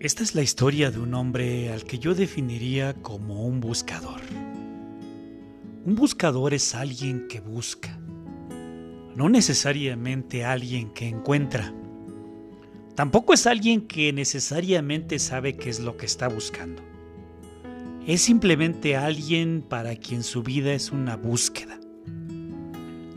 [0.00, 4.22] Esta es la historia de un hombre al que yo definiría como un buscador.
[5.84, 8.00] Un buscador es alguien que busca,
[9.14, 11.74] no necesariamente alguien que encuentra.
[12.94, 16.82] Tampoco es alguien que necesariamente sabe qué es lo que está buscando.
[18.06, 21.78] Es simplemente alguien para quien su vida es una búsqueda.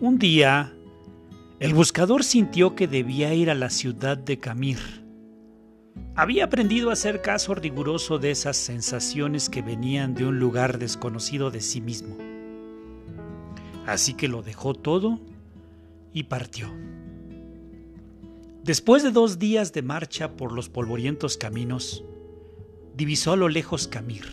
[0.00, 0.72] Un día,
[1.58, 5.07] el buscador sintió que debía ir a la ciudad de Camir.
[6.14, 11.50] Había aprendido a hacer caso riguroso de esas sensaciones que venían de un lugar desconocido
[11.50, 12.16] de sí mismo.
[13.86, 15.20] Así que lo dejó todo
[16.12, 16.72] y partió.
[18.64, 22.04] Después de dos días de marcha por los polvorientos caminos,
[22.96, 24.26] divisó a lo lejos Camir.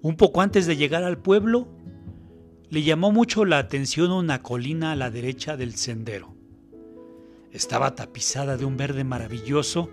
[0.00, 1.68] Un poco antes de llegar al pueblo,
[2.70, 6.34] le llamó mucho la atención una colina a la derecha del sendero.
[7.52, 9.90] Estaba tapizada de un verde maravilloso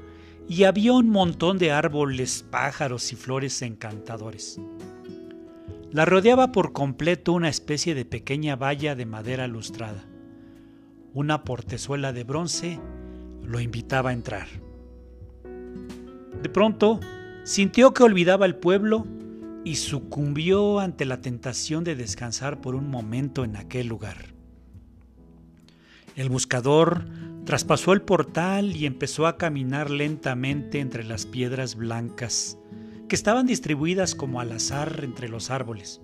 [0.50, 4.60] y había un montón de árboles, pájaros y flores encantadores.
[5.92, 10.04] La rodeaba por completo una especie de pequeña valla de madera lustrada.
[11.14, 12.80] Una portezuela de bronce
[13.44, 14.48] lo invitaba a entrar.
[16.42, 17.00] De pronto,
[17.44, 19.06] sintió que olvidaba el pueblo
[19.64, 24.34] y sucumbió ante la tentación de descansar por un momento en aquel lugar.
[26.16, 27.06] El buscador
[27.50, 32.60] traspasó el portal y empezó a caminar lentamente entre las piedras blancas,
[33.08, 36.00] que estaban distribuidas como al azar entre los árboles.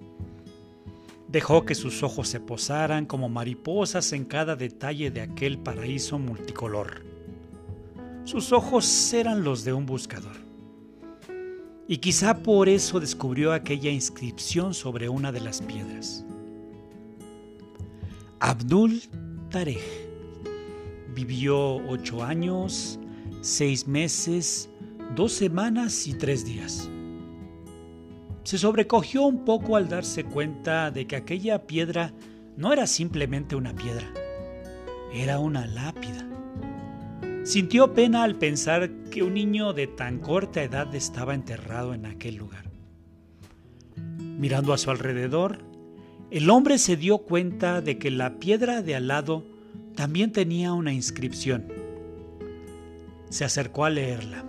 [1.28, 7.06] Dejó que sus ojos se posaran como mariposas en cada detalle de aquel paraíso multicolor.
[8.23, 10.38] Sus ojos eran los de un buscador
[11.88, 16.26] y quizá por eso descubrió aquella inscripción sobre una de las piedras.
[18.40, 19.00] Abdul
[19.52, 20.05] Tarek
[21.16, 22.99] vivió ocho años,
[23.41, 24.69] seis meses,
[25.16, 26.89] dos semanas y tres días.
[28.43, 32.14] Se sobrecogió un poco al darse cuenta de que aquella piedra
[32.58, 34.05] no era simplemente una piedra,
[35.14, 36.27] era una lápida.
[37.43, 42.36] Sintió pena al pensar que un niño de tan corta edad estaba enterrado en aquel
[42.36, 42.70] lugar.
[44.20, 45.59] Mirando a su alrededor,
[46.30, 49.55] el hombre se dio cuenta de que la piedra de al lado
[49.95, 51.67] también tenía una inscripción.
[53.30, 54.45] Se acercó a leerla.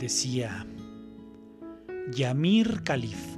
[0.00, 0.66] Decía,
[2.12, 3.36] Yamir Khalif.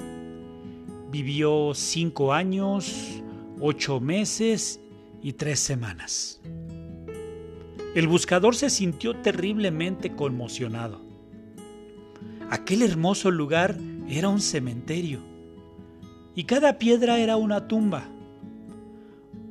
[1.11, 3.23] Vivió cinco años,
[3.61, 4.81] ocho meses
[5.23, 6.41] y tres semanas.
[7.95, 11.01] El buscador se sintió terriblemente conmocionado.
[12.49, 13.77] Aquel hermoso lugar
[14.09, 15.21] era un cementerio
[16.37, 18.09] y cada piedra era una tumba.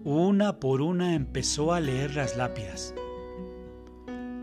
[0.05, 2.95] Una por una empezó a leer las lápidas.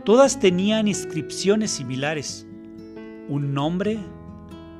[0.04, 2.46] Todas tenían inscripciones similares,
[3.28, 3.98] un nombre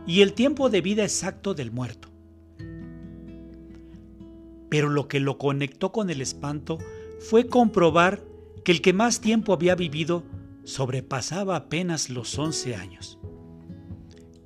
[0.07, 2.11] y el tiempo de vida exacto del muerto.
[4.69, 6.79] Pero lo que lo conectó con el espanto
[7.21, 8.23] fue comprobar
[8.63, 10.25] que el que más tiempo había vivido
[10.65, 13.19] sobrepasaba apenas los once años.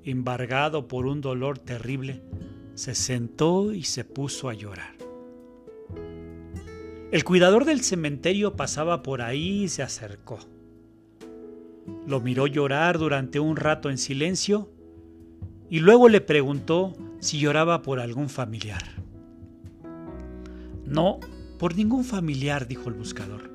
[0.05, 2.23] Embargado por un dolor terrible,
[2.75, 5.00] se sentó y se puso a llorar.
[7.13, 10.39] El cuidador del cementerio pasaba por ahí y se acercó.
[12.07, 14.71] Lo miró llorar durante un rato en silencio
[15.69, 18.85] y luego le preguntó si lloraba por algún familiar.
[20.87, 21.19] No,
[21.59, 23.51] por ningún familiar, dijo el buscador.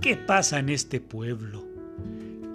[0.00, 1.66] ¿Qué pasa en este pueblo?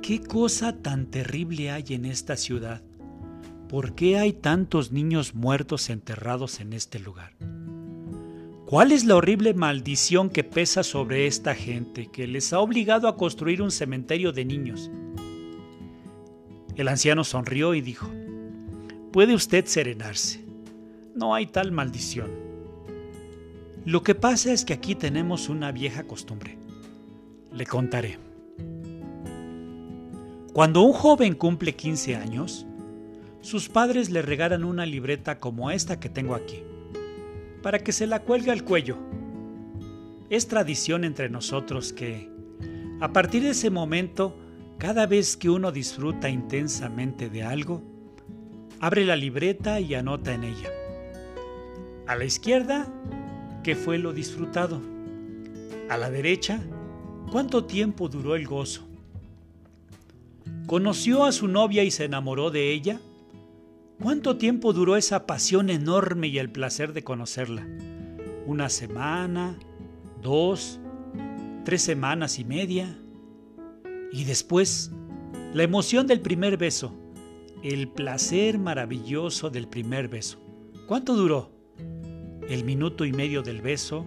[0.01, 2.81] ¿Qué cosa tan terrible hay en esta ciudad?
[3.69, 7.33] ¿Por qué hay tantos niños muertos enterrados en este lugar?
[8.65, 13.15] ¿Cuál es la horrible maldición que pesa sobre esta gente que les ha obligado a
[13.15, 14.91] construir un cementerio de niños?
[16.75, 18.09] El anciano sonrió y dijo,
[19.11, 20.43] Puede usted serenarse.
[21.15, 22.31] No hay tal maldición.
[23.85, 26.57] Lo que pasa es que aquí tenemos una vieja costumbre
[27.55, 28.19] le contaré.
[30.53, 32.65] Cuando un joven cumple 15 años,
[33.41, 36.63] sus padres le regalan una libreta como esta que tengo aquí,
[37.65, 38.95] para que se la cuelgue al cuello.
[40.29, 42.29] Es tradición entre nosotros que,
[43.01, 44.37] a partir de ese momento,
[44.77, 47.81] cada vez que uno disfruta intensamente de algo,
[48.79, 50.69] abre la libreta y anota en ella.
[52.05, 52.85] A la izquierda,
[53.63, 54.79] ¿qué fue lo disfrutado?
[55.89, 56.61] A la derecha,
[57.31, 58.87] ¿Cuánto tiempo duró el gozo?
[60.67, 62.99] ¿Conoció a su novia y se enamoró de ella?
[64.01, 67.65] ¿Cuánto tiempo duró esa pasión enorme y el placer de conocerla?
[68.45, 69.57] ¿Una semana?
[70.21, 70.79] ¿Dos?
[71.63, 72.99] ¿Tres semanas y media?
[74.11, 74.91] Y después,
[75.53, 76.93] La emoción del primer beso,
[77.63, 80.37] el placer maravilloso del primer beso.
[80.85, 81.49] ¿Cuánto duró?
[82.49, 84.05] El minuto y medio del beso,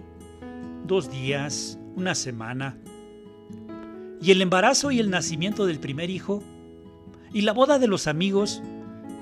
[0.85, 2.77] dos días, una semana.
[4.21, 6.43] Y el embarazo y el nacimiento del primer hijo,
[7.33, 8.61] y la boda de los amigos,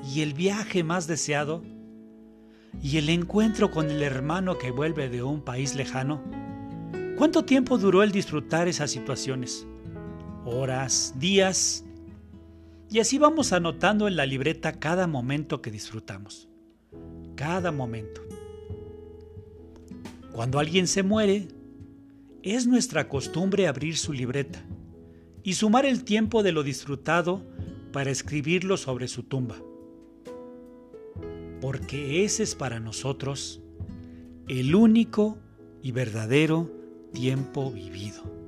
[0.04, 1.64] y el viaje más deseado,
[2.82, 6.22] y el encuentro con el hermano que vuelve de un país lejano.
[7.18, 9.66] ¿Cuánto tiempo duró el disfrutar esas situaciones?
[10.46, 11.84] Horas, días.
[12.90, 16.48] Y así vamos anotando en la libreta cada momento que disfrutamos.
[17.36, 18.22] Cada momento.
[20.32, 21.48] Cuando alguien se muere,
[22.44, 24.64] es nuestra costumbre abrir su libreta
[25.44, 27.44] y sumar el tiempo de lo disfrutado
[27.92, 29.56] para escribirlo sobre su tumba.
[31.62, 33.62] Porque ese es para nosotros
[34.48, 35.38] el único
[35.82, 36.72] y verdadero
[37.14, 38.47] tiempo vivido.